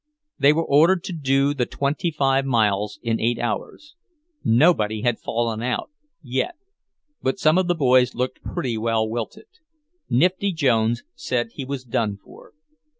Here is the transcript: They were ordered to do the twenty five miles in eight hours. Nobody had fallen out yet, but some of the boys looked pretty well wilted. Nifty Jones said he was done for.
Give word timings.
They 0.39 0.51
were 0.51 0.65
ordered 0.65 1.03
to 1.03 1.13
do 1.13 1.53
the 1.53 1.67
twenty 1.67 2.09
five 2.09 2.43
miles 2.43 2.99
in 3.03 3.19
eight 3.19 3.37
hours. 3.37 3.95
Nobody 4.43 5.01
had 5.03 5.19
fallen 5.19 5.61
out 5.61 5.91
yet, 6.23 6.55
but 7.21 7.37
some 7.37 7.59
of 7.59 7.67
the 7.67 7.75
boys 7.75 8.15
looked 8.15 8.41
pretty 8.41 8.79
well 8.79 9.07
wilted. 9.07 9.45
Nifty 10.09 10.53
Jones 10.53 11.03
said 11.13 11.49
he 11.51 11.65
was 11.65 11.83
done 11.85 12.17
for. 12.17 12.53